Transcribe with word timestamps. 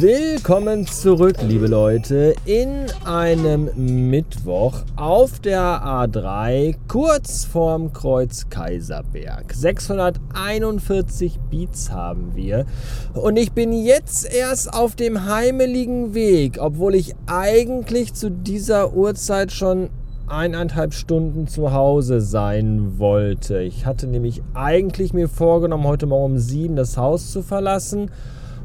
Willkommen 0.00 0.86
zurück, 0.86 1.36
liebe 1.46 1.66
Leute, 1.66 2.34
in 2.46 2.86
einem 3.04 3.68
Mittwoch 4.08 4.78
auf 4.96 5.40
der 5.40 5.60
A3, 5.60 6.74
kurz 6.88 7.44
vorm 7.44 7.92
Kreuz 7.92 8.48
Kaiserberg. 8.48 9.52
641 9.52 11.38
Beats 11.50 11.90
haben 11.90 12.34
wir 12.34 12.64
und 13.12 13.36
ich 13.36 13.52
bin 13.52 13.74
jetzt 13.74 14.24
erst 14.34 14.72
auf 14.72 14.96
dem 14.96 15.26
heimeligen 15.26 16.14
Weg, 16.14 16.56
obwohl 16.58 16.94
ich 16.94 17.14
eigentlich 17.26 18.14
zu 18.14 18.30
dieser 18.30 18.94
Uhrzeit 18.94 19.52
schon 19.52 19.90
eineinhalb 20.26 20.94
Stunden 20.94 21.46
zu 21.46 21.74
Hause 21.74 22.22
sein 22.22 22.98
wollte. 22.98 23.60
Ich 23.60 23.84
hatte 23.84 24.06
nämlich 24.06 24.40
eigentlich 24.54 25.12
mir 25.12 25.28
vorgenommen, 25.28 25.84
heute 25.84 26.06
Morgen 26.06 26.36
um 26.36 26.38
sieben 26.38 26.74
das 26.74 26.96
Haus 26.96 27.30
zu 27.30 27.42
verlassen 27.42 28.10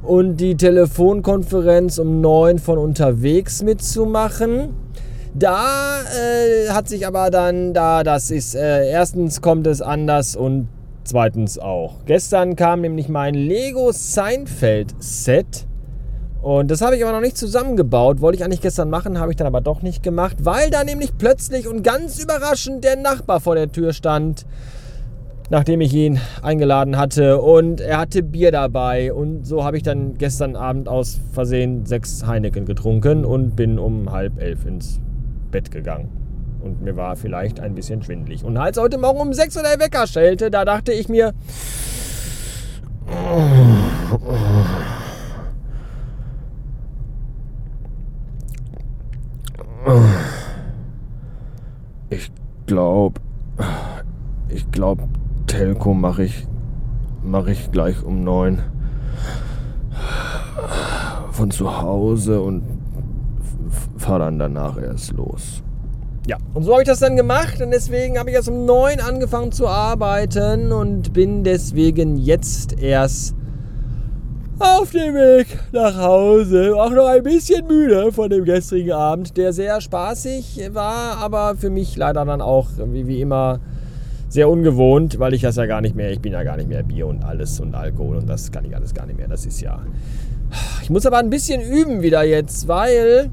und 0.05 0.37
die 0.37 0.55
Telefonkonferenz 0.55 1.97
um 1.97 2.21
neun 2.21 2.59
von 2.59 2.77
unterwegs 2.77 3.63
mitzumachen. 3.63 4.69
Da 5.33 6.01
äh, 6.01 6.69
hat 6.69 6.87
sich 6.87 7.05
aber 7.05 7.29
dann, 7.29 7.73
da 7.73 8.03
das 8.03 8.31
ist, 8.31 8.55
äh, 8.55 8.89
erstens 8.89 9.41
kommt 9.41 9.67
es 9.67 9.81
anders 9.81 10.35
und 10.35 10.69
zweitens 11.03 11.59
auch. 11.59 12.05
Gestern 12.05 12.55
kam 12.55 12.81
nämlich 12.81 13.09
mein 13.09 13.33
Lego 13.33 13.91
Seinfeld 13.91 14.93
Set. 14.99 15.65
Und 16.41 16.69
das 16.69 16.81
habe 16.81 16.95
ich 16.95 17.03
aber 17.03 17.11
noch 17.11 17.21
nicht 17.21 17.37
zusammengebaut. 17.37 18.21
Wollte 18.21 18.37
ich 18.37 18.43
eigentlich 18.45 18.61
gestern 18.61 18.89
machen, 18.89 19.19
habe 19.19 19.31
ich 19.31 19.35
dann 19.35 19.47
aber 19.47 19.61
doch 19.61 19.81
nicht 19.81 20.03
gemacht, 20.03 20.37
weil 20.41 20.69
da 20.69 20.83
nämlich 20.83 21.17
plötzlich 21.17 21.67
und 21.67 21.83
ganz 21.83 22.21
überraschend 22.21 22.83
der 22.83 22.95
Nachbar 22.95 23.39
vor 23.39 23.55
der 23.55 23.71
Tür 23.71 23.93
stand 23.93 24.45
nachdem 25.49 25.81
ich 25.81 25.93
ihn 25.93 26.19
eingeladen 26.41 26.97
hatte. 26.97 27.41
Und 27.41 27.81
er 27.81 27.97
hatte 27.97 28.23
Bier 28.23 28.51
dabei. 28.51 29.13
Und 29.13 29.45
so 29.45 29.63
habe 29.63 29.77
ich 29.77 29.83
dann 29.83 30.17
gestern 30.17 30.55
Abend 30.55 30.87
aus 30.87 31.19
Versehen 31.33 31.85
sechs 31.85 32.25
Heineken 32.25 32.65
getrunken 32.65 33.25
und 33.25 33.55
bin 33.55 33.79
um 33.79 34.11
halb 34.11 34.41
elf 34.41 34.65
ins 34.65 34.99
Bett 35.51 35.71
gegangen. 35.71 36.09
Und 36.61 36.81
mir 36.81 36.95
war 36.95 37.15
vielleicht 37.15 37.59
ein 37.59 37.75
bisschen 37.75 38.01
schwindlig. 38.01 38.43
Und 38.43 38.57
als 38.57 38.79
heute 38.79 38.97
Morgen 38.97 39.19
um 39.19 39.33
sechs 39.33 39.55
Uhr 39.55 39.63
der 39.63 39.79
Wecker 39.79 40.07
schellte, 40.07 40.49
da 40.49 40.65
dachte 40.65 40.91
ich 40.91 41.09
mir... 41.09 41.33
Ich 52.09 52.31
glaube, 52.65 53.21
ich 54.49 54.71
glaube, 54.71 55.03
Telco 55.57 55.93
mache 55.93 56.25
ich, 56.25 56.45
mach 57.23 57.47
ich 57.47 57.71
gleich 57.71 58.03
um 58.03 58.25
neun 58.25 58.61
von 61.31 61.49
zu 61.49 61.81
Hause 61.81 62.41
und 62.41 62.63
fahre 63.95 64.25
dann 64.25 64.37
danach 64.37 64.77
erst 64.77 65.13
los. 65.13 65.63
Ja, 66.27 66.35
und 66.53 66.63
so 66.63 66.73
habe 66.73 66.81
ich 66.81 66.89
das 66.89 66.99
dann 66.99 67.15
gemacht 67.15 67.61
und 67.61 67.71
deswegen 67.71 68.19
habe 68.19 68.31
ich 68.31 68.35
erst 68.35 68.49
um 68.49 68.65
neun 68.65 68.99
angefangen 68.99 69.53
zu 69.53 69.69
arbeiten 69.69 70.73
und 70.73 71.13
bin 71.13 71.45
deswegen 71.45 72.17
jetzt 72.17 72.77
erst 72.77 73.33
auf 74.59 74.91
dem 74.91 75.13
Weg 75.13 75.47
nach 75.71 75.97
Hause. 75.97 76.75
Auch 76.75 76.91
noch 76.91 77.07
ein 77.07 77.23
bisschen 77.23 77.65
müde 77.65 78.11
von 78.11 78.29
dem 78.29 78.43
gestrigen 78.43 78.91
Abend, 78.91 79.37
der 79.37 79.53
sehr 79.53 79.79
spaßig 79.79 80.71
war, 80.73 81.17
aber 81.19 81.55
für 81.55 81.69
mich 81.69 81.95
leider 81.95 82.25
dann 82.25 82.41
auch 82.41 82.67
wie, 82.91 83.07
wie 83.07 83.21
immer 83.21 83.61
sehr 84.29 84.49
ungewohnt, 84.49 85.19
weil 85.19 85.33
ich 85.33 85.41
das 85.41 85.55
ja 85.55 85.65
gar 85.65 85.81
nicht 85.81 85.95
mehr, 85.95 86.11
ich 86.11 86.19
bin 86.19 86.33
ja 86.33 86.43
gar 86.43 86.57
nicht 86.57 86.69
mehr 86.69 86.83
Bier 86.83 87.07
und 87.07 87.23
alles 87.23 87.59
und 87.59 87.75
Alkohol 87.75 88.17
und 88.17 88.27
das 88.27 88.51
kann 88.51 88.65
ich 88.65 88.75
alles 88.75 88.93
gar 88.93 89.05
nicht 89.05 89.17
mehr. 89.17 89.27
Das 89.27 89.45
ist 89.45 89.61
ja. 89.61 89.79
Ich 90.81 90.89
muss 90.89 91.05
aber 91.05 91.17
ein 91.17 91.29
bisschen 91.29 91.61
üben 91.61 92.01
wieder 92.01 92.23
jetzt, 92.23 92.67
weil 92.67 93.29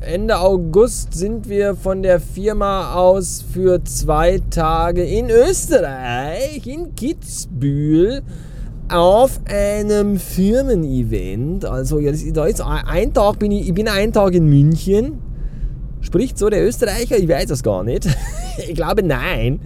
Ende 0.00 0.38
August 0.38 1.14
sind 1.14 1.48
wir 1.48 1.74
von 1.74 2.02
der 2.02 2.20
Firma 2.20 2.94
aus 2.94 3.44
für 3.52 3.82
zwei 3.84 4.40
Tage 4.50 5.02
in 5.02 5.28
Österreich, 5.28 6.66
in 6.66 6.94
Kitzbühel, 6.94 8.22
auf 8.88 9.40
einem 9.46 10.18
Firmen-Event. 10.18 11.64
Also 11.64 11.98
ja, 11.98 12.12
da 12.32 12.46
ist 12.46 12.60
ein 12.60 13.12
Tag 13.12 13.38
bin 13.38 13.50
ich, 13.50 13.68
ich 13.68 13.74
bin 13.74 13.88
einen 13.88 14.12
Tag 14.12 14.34
in 14.34 14.46
München. 14.46 15.18
Spricht 16.00 16.38
so 16.38 16.48
der 16.48 16.66
Österreicher? 16.66 17.18
Ich 17.18 17.28
weiß 17.28 17.46
das 17.46 17.62
gar 17.62 17.82
nicht. 17.82 18.06
ich 18.68 18.74
glaube 18.74 19.02
nein. 19.02 19.60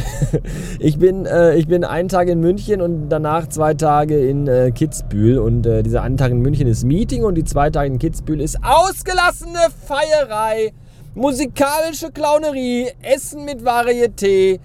ich, 0.78 0.98
bin, 0.98 1.26
äh, 1.26 1.56
ich 1.56 1.66
bin 1.66 1.84
einen 1.84 2.08
Tag 2.08 2.28
in 2.28 2.40
München 2.40 2.80
und 2.80 3.08
danach 3.08 3.48
zwei 3.48 3.74
Tage 3.74 4.18
in 4.18 4.46
äh, 4.46 4.70
Kitzbühel. 4.72 5.38
Und 5.38 5.66
äh, 5.66 5.82
dieser 5.82 6.02
einen 6.02 6.16
Tag 6.16 6.30
in 6.30 6.40
München 6.40 6.66
ist 6.66 6.84
Meeting 6.84 7.24
und 7.24 7.34
die 7.34 7.44
zwei 7.44 7.70
Tage 7.70 7.88
in 7.88 7.98
Kitzbühel 7.98 8.40
ist 8.40 8.58
ausgelassene 8.62 9.58
Feierei, 9.86 10.72
musikalische 11.14 12.10
Clownerie, 12.12 12.88
Essen 13.02 13.44
mit 13.44 13.60
Varieté 13.62 14.58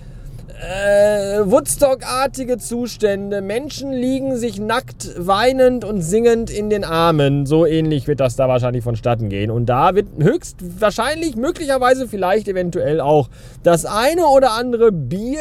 äh, 0.59 1.39
Woodstock-artige 1.45 2.57
Zustände. 2.57 3.41
Menschen 3.41 3.91
liegen 3.91 4.37
sich 4.37 4.59
nackt, 4.59 5.13
weinend 5.17 5.85
und 5.85 6.01
singend 6.01 6.49
in 6.49 6.69
den 6.69 6.83
Armen. 6.83 7.45
So 7.45 7.65
ähnlich 7.65 8.07
wird 8.07 8.19
das 8.19 8.35
da 8.35 8.47
wahrscheinlich 8.47 8.83
vonstatten 8.83 9.29
gehen. 9.29 9.51
Und 9.51 9.67
da 9.67 9.93
wird 9.93 10.07
höchstwahrscheinlich, 10.19 11.35
möglicherweise 11.35 12.07
vielleicht 12.07 12.47
eventuell 12.47 13.01
auch 13.01 13.29
das 13.61 13.85
eine 13.85 14.25
oder 14.25 14.53
andere 14.53 14.91
Bier 14.91 15.39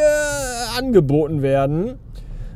angeboten 0.78 1.41
werden. 1.41 1.99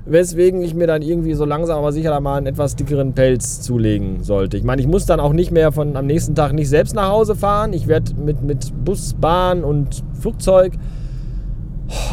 Weswegen 0.06 0.60
ich 0.62 0.74
mir 0.74 0.86
dann 0.86 1.02
irgendwie 1.02 1.34
so 1.34 1.44
langsam 1.44 1.78
aber 1.78 1.92
sicher 1.92 2.18
mal 2.20 2.36
einen 2.36 2.46
etwas 2.46 2.74
dickeren 2.74 3.14
Pelz 3.14 3.60
zulegen 3.60 4.22
sollte. 4.22 4.56
Ich 4.56 4.64
meine, 4.64 4.82
ich 4.82 4.88
muss 4.88 5.06
dann 5.06 5.20
auch 5.20 5.32
nicht 5.32 5.50
mehr 5.50 5.72
von 5.72 5.96
am 5.96 6.06
nächsten 6.06 6.34
Tag 6.34 6.52
nicht 6.52 6.68
selbst 6.68 6.94
nach 6.94 7.08
Hause 7.08 7.36
fahren. 7.36 7.72
Ich 7.72 7.86
werde 7.86 8.14
mit, 8.14 8.42
mit 8.42 8.72
Bus, 8.84 9.14
Bahn 9.14 9.62
und 9.62 10.02
Flugzeug 10.18 10.72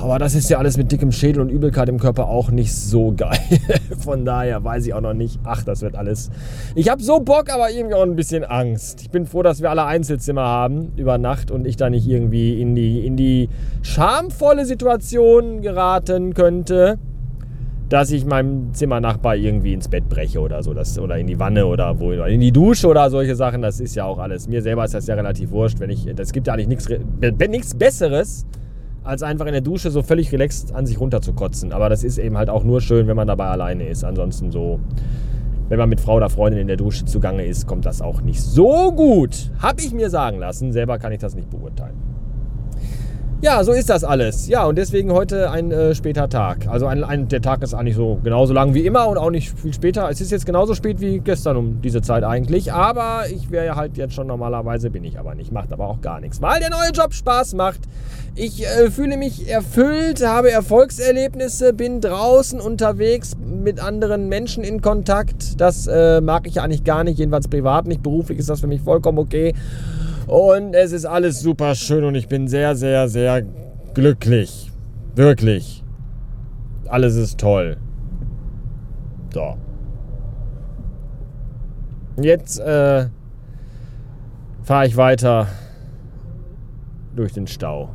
aber 0.01 0.19
das 0.19 0.35
ist 0.35 0.49
ja 0.49 0.57
alles 0.57 0.77
mit 0.77 0.91
dickem 0.91 1.11
Schädel 1.11 1.41
und 1.41 1.49
Übelkeit 1.49 1.89
im 1.89 1.99
Körper 1.99 2.27
auch 2.27 2.49
nicht 2.49 2.73
so 2.73 3.13
geil. 3.15 3.37
Von 3.99 4.25
daher 4.25 4.63
weiß 4.63 4.85
ich 4.85 4.93
auch 4.93 5.01
noch 5.01 5.13
nicht. 5.13 5.39
Ach, 5.43 5.63
das 5.63 5.81
wird 5.81 5.95
alles. 5.95 6.31
Ich 6.75 6.89
habe 6.89 7.01
so 7.03 7.19
Bock, 7.19 7.53
aber 7.53 7.69
irgendwie 7.69 7.95
auch 7.95 8.03
ein 8.03 8.15
bisschen 8.15 8.43
Angst. 8.43 9.01
Ich 9.01 9.09
bin 9.09 9.25
froh, 9.25 9.43
dass 9.43 9.61
wir 9.61 9.69
alle 9.69 9.85
Einzelzimmer 9.85 10.43
haben 10.43 10.93
über 10.95 11.17
Nacht 11.17 11.51
und 11.51 11.67
ich 11.67 11.77
da 11.77 11.89
nicht 11.89 12.07
irgendwie 12.07 12.59
in 12.59 12.75
die, 12.75 13.05
in 13.05 13.17
die 13.17 13.49
schamvolle 13.83 14.65
Situation 14.65 15.61
geraten 15.61 16.33
könnte, 16.33 16.97
dass 17.89 18.11
ich 18.11 18.25
meinem 18.25 18.73
Zimmernachbar 18.73 19.35
irgendwie 19.35 19.73
ins 19.73 19.87
Bett 19.87 20.09
breche 20.09 20.39
oder 20.39 20.63
so. 20.63 20.73
Das, 20.73 20.97
oder 20.99 21.17
in 21.17 21.27
die 21.27 21.39
Wanne 21.39 21.65
oder 21.67 21.99
wo, 21.99 22.11
in 22.11 22.39
die 22.39 22.51
Dusche 22.51 22.87
oder 22.87 23.09
solche 23.09 23.35
Sachen. 23.35 23.61
Das 23.61 23.79
ist 23.79 23.95
ja 23.95 24.05
auch 24.05 24.17
alles. 24.17 24.47
Mir 24.47 24.61
selber 24.61 24.85
ist 24.85 24.93
das 24.93 25.07
ja 25.07 25.15
relativ 25.15 25.51
wurscht. 25.51 25.79
Wenn 25.79 25.89
ich, 25.89 26.07
das 26.15 26.33
gibt 26.33 26.47
ja 26.47 26.53
eigentlich 26.53 26.67
nichts 27.49 27.75
Besseres 27.75 28.45
als 29.07 29.23
einfach 29.23 29.45
in 29.45 29.53
der 29.53 29.61
Dusche 29.61 29.89
so 29.89 30.03
völlig 30.03 30.31
relaxed 30.31 30.75
an 30.75 30.85
sich 30.85 30.99
runterzukotzen. 30.99 31.71
Aber 31.71 31.89
das 31.89 32.03
ist 32.03 32.17
eben 32.17 32.37
halt 32.37 32.49
auch 32.49 32.63
nur 32.63 32.81
schön, 32.81 33.07
wenn 33.07 33.15
man 33.15 33.27
dabei 33.27 33.45
alleine 33.45 33.87
ist. 33.87 34.03
Ansonsten 34.03 34.51
so, 34.51 34.79
wenn 35.69 35.79
man 35.79 35.89
mit 35.89 35.99
Frau 35.99 36.15
oder 36.15 36.29
Freundin 36.29 36.61
in 36.61 36.67
der 36.67 36.77
Dusche 36.77 37.05
zugange 37.05 37.45
ist, 37.45 37.67
kommt 37.67 37.85
das 37.85 38.01
auch 38.01 38.21
nicht 38.21 38.41
so 38.41 38.91
gut. 38.91 39.51
Hab 39.59 39.79
ich 39.79 39.93
mir 39.93 40.09
sagen 40.09 40.39
lassen. 40.39 40.71
Selber 40.73 40.99
kann 40.99 41.11
ich 41.11 41.19
das 41.19 41.35
nicht 41.35 41.49
beurteilen. 41.49 41.95
Ja, 43.39 43.63
so 43.63 43.71
ist 43.71 43.87
das 43.91 44.03
alles. 44.03 44.47
Ja, 44.47 44.65
und 44.65 44.79
deswegen 44.79 45.11
heute 45.11 45.51
ein 45.51 45.71
äh, 45.71 45.93
später 45.93 46.27
Tag. 46.27 46.67
Also 46.67 46.87
ein, 46.87 47.03
ein, 47.03 47.27
der 47.27 47.39
Tag 47.39 47.61
ist 47.61 47.75
eigentlich 47.75 47.95
so 47.95 48.19
genauso 48.23 48.51
lang 48.51 48.73
wie 48.73 48.83
immer 48.83 49.07
und 49.07 49.19
auch 49.19 49.29
nicht 49.29 49.53
viel 49.59 49.71
später. 49.71 50.09
Es 50.09 50.19
ist 50.19 50.31
jetzt 50.31 50.47
genauso 50.47 50.73
spät 50.73 50.99
wie 51.01 51.19
gestern 51.19 51.55
um 51.55 51.79
diese 51.79 52.01
Zeit 52.01 52.23
eigentlich. 52.23 52.73
Aber 52.73 53.25
ich 53.29 53.51
wäre 53.51 53.75
halt 53.75 53.95
jetzt 53.95 54.15
schon 54.15 54.25
normalerweise, 54.25 54.89
bin 54.89 55.03
ich 55.03 55.19
aber 55.19 55.35
nicht. 55.35 55.51
Macht 55.51 55.71
aber 55.71 55.87
auch 55.87 56.01
gar 56.01 56.19
nichts, 56.19 56.41
weil 56.41 56.59
der 56.59 56.71
neue 56.71 56.89
Job 56.91 57.13
Spaß 57.13 57.53
macht. 57.53 57.81
Ich 58.33 58.65
äh, 58.65 58.89
fühle 58.89 59.17
mich 59.17 59.47
erfüllt, 59.47 60.25
habe 60.25 60.49
Erfolgserlebnisse, 60.49 61.73
bin 61.73 62.01
draußen 62.01 62.59
unterwegs 62.59 63.33
mit 63.37 63.79
anderen 63.79 64.29
Menschen 64.29 64.63
in 64.63 64.81
Kontakt. 64.81 65.61
Das 65.61 65.85
äh, 65.85 66.21
mag 66.21 66.47
ich 66.47 66.59
eigentlich 66.59 66.83
gar 66.83 67.03
nicht, 67.03 67.19
jedenfalls 67.19 67.47
privat 67.47 67.85
nicht. 67.85 68.01
Beruflich 68.01 68.39
ist 68.39 68.49
das 68.49 68.61
für 68.61 68.67
mich 68.67 68.81
vollkommen 68.81 69.19
okay. 69.19 69.53
Und 70.27 70.73
es 70.73 70.91
ist 70.91 71.05
alles 71.05 71.39
super 71.39 71.73
schön 71.73 72.03
und 72.03 72.15
ich 72.15 72.27
bin 72.27 72.49
sehr, 72.49 72.75
sehr, 72.75 73.07
sehr 73.07 73.43
glücklich. 73.93 74.69
Wirklich. 75.15 75.85
Alles 76.87 77.15
ist 77.15 77.39
toll. 77.39 77.77
So. 79.33 79.57
Jetzt 82.21 82.59
äh, 82.59 83.07
fahre 84.63 84.87
ich 84.87 84.97
weiter 84.97 85.47
durch 87.15 87.31
den 87.31 87.47
Stau. 87.47 87.89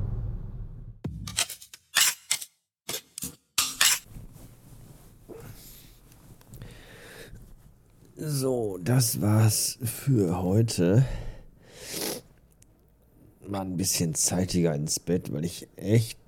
So, 8.16 8.78
das 8.82 9.20
war's 9.20 9.78
für 9.82 10.40
heute 10.42 11.04
mal 13.52 13.60
ein 13.60 13.76
bisschen 13.76 14.14
zeitiger 14.14 14.74
ins 14.74 14.98
Bett, 14.98 15.32
weil 15.32 15.44
ich 15.44 15.68
echt, 15.76 16.18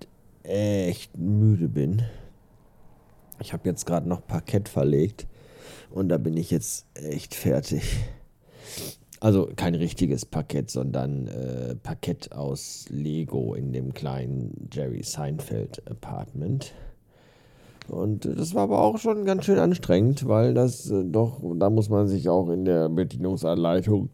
echt 0.43 1.17
müde 1.17 1.69
bin. 1.69 2.03
Ich 3.41 3.53
habe 3.53 3.69
jetzt 3.69 3.87
gerade 3.87 4.09
noch 4.09 4.27
Parkett 4.27 4.69
verlegt. 4.69 5.27
Und 5.91 6.11
da 6.11 6.19
bin 6.19 6.37
ich 6.37 6.51
jetzt 6.51 6.87
echt 6.95 7.35
fertig. 7.35 7.83
Also 9.21 9.49
kein 9.57 9.75
richtiges 9.75 10.27
Parkett, 10.27 10.71
sondern 10.71 11.29
äh, 11.29 11.75
Parkett 11.77 12.33
aus 12.33 12.85
Lego 12.91 13.55
in 13.55 13.73
dem 13.73 13.95
kleinen 13.95 14.69
Jerry 14.71 15.03
Seinfeld 15.03 15.83
Apartment. 15.91 16.73
Und 17.89 18.27
das 18.27 18.55
war 18.55 18.65
aber 18.65 18.83
auch 18.83 18.99
schon 18.99 19.25
ganz 19.25 19.47
schön 19.47 19.59
anstrengend, 19.59 20.29
weil 20.29 20.53
das 20.53 20.91
äh, 20.91 21.05
doch, 21.05 21.41
da 21.57 21.71
muss 21.71 21.89
man 21.89 22.07
sich 22.07 22.29
auch 22.29 22.51
in 22.51 22.67
der 22.67 22.91
Bedienungsanleitung 22.91 24.11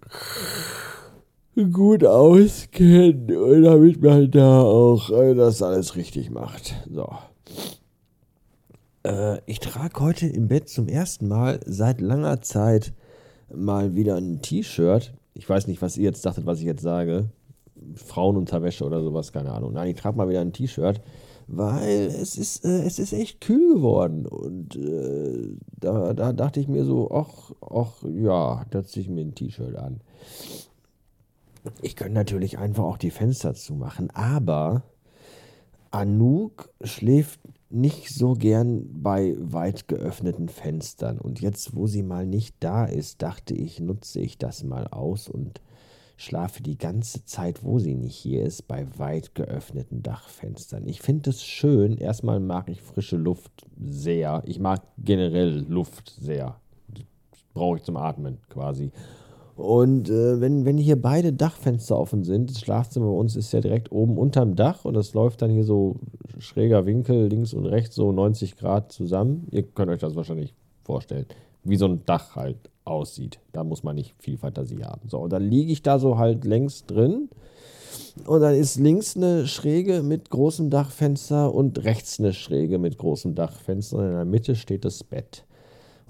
gut 1.55 2.05
auskennen, 2.05 3.27
damit 3.63 4.03
man 4.03 4.31
da 4.31 4.63
auch 4.63 5.11
äh, 5.11 5.35
das 5.35 5.63
alles 5.63 5.97
richtig 5.97 6.31
macht. 6.31 6.75
So. 6.93 7.09
Äh, 9.03 9.39
ich 9.47 9.61
trage 9.61 10.01
heute 10.01 10.27
im 10.27 10.49
Bett 10.49 10.69
zum 10.69 10.89
ersten 10.89 11.29
Mal 11.29 11.61
seit 11.67 12.01
langer 12.01 12.41
Zeit 12.43 12.93
mal 13.53 13.95
wieder 13.95 14.17
ein 14.17 14.43
T-Shirt. 14.43 15.13
Ich 15.35 15.49
weiß 15.49 15.67
nicht, 15.67 15.83
was 15.83 15.97
ihr 15.97 16.05
jetzt 16.05 16.25
dachtet, 16.25 16.47
was 16.47 16.59
ich 16.59 16.67
jetzt 16.67 16.83
sage. 16.83 17.31
Frauenunterwäsche 17.95 18.85
oder 18.85 19.03
sowas, 19.03 19.33
keine 19.33 19.53
Ahnung. 19.53 19.73
Nein, 19.73 19.89
ich 19.89 19.97
trage 19.97 20.17
mal 20.17 20.29
wieder 20.29 20.41
ein 20.41 20.53
T-Shirt, 20.53 21.01
weil 21.47 22.07
es 22.07 22.37
ist, 22.37 22.65
äh, 22.65 22.85
es 22.85 22.99
ist 22.99 23.13
echt 23.13 23.41
kühl 23.41 23.75
geworden. 23.75 24.27
Und 24.27 24.77
äh, 24.77 25.57
da, 25.81 26.13
da 26.13 26.33
dachte 26.33 26.61
ich 26.61 26.69
mir 26.69 26.85
so, 26.85 27.11
ach, 27.11 27.53
ach 27.61 28.05
ja, 28.05 28.65
da 28.71 28.85
ziehe 28.85 29.03
ich 29.03 29.11
mir 29.11 29.23
ein 29.23 29.35
T-Shirt 29.35 29.77
an. 29.77 30.01
Ich 31.83 31.97
könnte 31.97 32.15
natürlich 32.15 32.59
einfach 32.59 32.85
auch 32.85 32.99
die 32.99 33.11
Fenster 33.11 33.55
zumachen, 33.55 34.11
aber 34.11 34.83
Anouk 35.91 36.71
schläft 36.83 37.41
nicht 37.71 38.11
so 38.11 38.35
gern 38.35 39.03
bei 39.03 39.37
weit 39.39 39.87
geöffneten 39.89 40.49
Fenstern. 40.49 41.19
Und 41.19 41.41
jetzt, 41.41 41.77
wo 41.77 41.87
sie 41.87 42.03
mal 42.03 42.27
nicht 42.27 42.57
da 42.61 42.85
ist, 42.85 43.23
dachte 43.23 43.55
ich, 43.55 43.81
nutze 43.81 44.21
ich 44.21 44.39
das 44.39 44.65
mal 44.65 44.89
aus 44.89 45.29
und 45.29 45.61
schlafe 46.17 46.63
die 46.63 46.77
ganze 46.77 47.25
Zeit, 47.25 47.65
wo 47.65 47.79
sie 47.79 47.95
nicht 47.95 48.17
hier 48.17 48.45
ist, 48.45 48.69
bei 48.69 48.87
weit 48.99 49.35
geöffneten 49.35 50.03
Dachfenstern. 50.03 50.87
Ich 50.87 51.01
finde 51.01 51.31
es 51.31 51.43
schön. 51.43 51.97
Erstmal 51.97 52.41
mag 52.41 52.69
ich 52.69 52.83
frische 52.83 53.17
Luft 53.17 53.67
sehr. 53.81 54.43
Ich 54.47 54.59
mag 54.59 54.83
generell 54.99 55.65
Luft 55.69 56.15
sehr. 56.21 56.61
Brauche 57.55 57.79
ich 57.79 57.85
zum 57.85 57.97
Atmen 57.97 58.39
quasi. 58.49 58.93
Und 59.61 60.09
äh, 60.09 60.41
wenn, 60.41 60.65
wenn 60.65 60.79
hier 60.79 61.01
beide 61.01 61.35
Dachfenster 61.35 61.99
offen 61.99 62.25
sind, 62.25 62.51
das 62.51 62.61
Schlafzimmer 62.61 63.07
bei 63.07 63.13
uns 63.13 63.37
ist 63.37 63.53
ja 63.53 63.61
direkt 63.61 63.93
oben 63.93 64.17
unterm 64.17 64.57
Dach 64.57 64.87
und 64.87 64.95
das 64.95 65.13
läuft 65.13 65.43
dann 65.43 65.51
hier 65.51 65.65
so 65.65 65.97
schräger 66.39 66.87
Winkel 66.87 67.27
links 67.27 67.53
und 67.53 67.67
rechts 67.67 67.95
so 67.95 68.11
90 68.11 68.57
Grad 68.57 68.91
zusammen. 68.91 69.47
Ihr 69.51 69.65
könnt 69.65 69.91
euch 69.91 70.01
das 70.01 70.17
wahrscheinlich 70.17 70.55
vorstellen, 70.83 71.27
wie 71.63 71.77
so 71.77 71.85
ein 71.85 72.07
Dach 72.07 72.37
halt 72.37 72.57
aussieht. 72.87 73.39
Da 73.53 73.63
muss 73.63 73.83
man 73.83 73.97
nicht 73.97 74.15
viel 74.19 74.39
Fantasie 74.39 74.83
haben. 74.83 75.11
So, 75.11 75.19
und 75.19 75.31
dann 75.31 75.43
liege 75.43 75.71
ich 75.73 75.83
da 75.83 75.99
so 75.99 76.17
halt 76.17 76.47
längs 76.47 76.87
drin. 76.87 77.29
Und 78.25 78.41
dann 78.41 78.55
ist 78.55 78.79
links 78.79 79.15
eine 79.15 79.47
Schräge 79.47 80.03
mit 80.03 80.31
großem 80.31 80.71
Dachfenster 80.71 81.55
und 81.55 81.85
rechts 81.85 82.19
eine 82.19 82.33
Schräge 82.33 82.79
mit 82.79 82.97
großem 82.97 83.35
Dachfenster. 83.35 83.99
Und 83.99 84.07
in 84.07 84.13
der 84.13 84.25
Mitte 84.25 84.57
steht 84.57 84.87
das 84.87 85.05
Bett. 85.05 85.45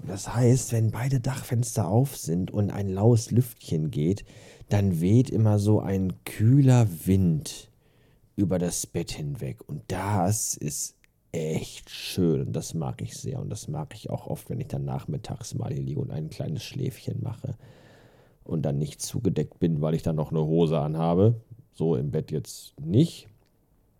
Das 0.07 0.33
heißt, 0.33 0.71
wenn 0.73 0.91
beide 0.91 1.19
Dachfenster 1.19 1.87
auf 1.87 2.17
sind 2.17 2.51
und 2.51 2.71
ein 2.71 2.89
laues 2.89 3.31
Lüftchen 3.31 3.91
geht, 3.91 4.25
dann 4.69 5.01
weht 5.01 5.29
immer 5.29 5.59
so 5.59 5.79
ein 5.79 6.23
kühler 6.23 6.87
Wind 7.05 7.69
über 8.35 8.57
das 8.57 8.87
Bett 8.87 9.11
hinweg. 9.11 9.67
Und 9.67 9.83
das 9.87 10.55
ist 10.55 10.95
echt 11.31 11.89
schön 11.89 12.41
und 12.41 12.53
das 12.53 12.73
mag 12.73 13.01
ich 13.01 13.15
sehr. 13.17 13.39
Und 13.39 13.49
das 13.49 13.67
mag 13.67 13.93
ich 13.93 14.09
auch 14.09 14.27
oft, 14.27 14.49
wenn 14.49 14.59
ich 14.59 14.67
dann 14.67 14.85
nachmittags 14.85 15.53
mal 15.53 15.71
hier 15.71 15.83
liege 15.83 15.99
und 15.99 16.11
ein 16.11 16.29
kleines 16.29 16.63
Schläfchen 16.63 17.21
mache 17.21 17.55
und 18.43 18.63
dann 18.63 18.77
nicht 18.77 19.01
zugedeckt 19.01 19.59
bin, 19.59 19.81
weil 19.81 19.93
ich 19.93 20.03
dann 20.03 20.15
noch 20.15 20.31
eine 20.31 20.43
Hose 20.45 20.79
anhabe. 20.79 21.35
So 21.73 21.95
im 21.95 22.11
Bett 22.11 22.31
jetzt 22.31 22.79
nicht. 22.79 23.27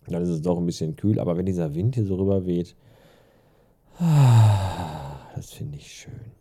Dann 0.07 0.21
ist 0.24 0.30
es 0.30 0.42
doch 0.42 0.57
ein 0.57 0.65
bisschen 0.65 0.95
kühl, 0.95 1.19
aber 1.19 1.38
wenn 1.38 1.45
dieser 1.45 1.75
Wind 1.75 1.95
hier 1.95 2.06
so 2.06 2.15
rüber 2.15 2.45
weht, 2.45 2.75
ah, 4.00 5.11
das 5.42 5.54
finde 5.54 5.80
ich 5.80 5.92
schön. 5.92 6.32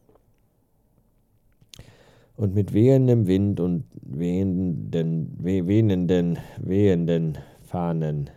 Und 2.37 2.55
mit 2.55 2.75
wehendem 2.75 3.27
Wind 3.27 3.59
und 3.59 3.85
wehenden, 4.03 5.39
wehenden, 5.43 6.39
wehenden 6.59 7.39
Fahnen. 7.63 8.29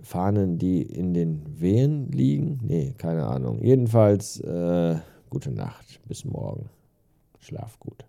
Fahnen, 0.00 0.56
die 0.56 0.80
in 0.80 1.12
den 1.12 1.60
Wehen 1.60 2.10
liegen? 2.12 2.60
Nee, 2.62 2.94
keine 2.96 3.26
Ahnung. 3.26 3.62
Jedenfalls, 3.62 4.40
äh, 4.40 4.96
gute 5.28 5.50
Nacht. 5.50 6.00
Bis 6.08 6.24
morgen. 6.24 6.70
Schlaf 7.38 7.78
gut. 7.78 8.06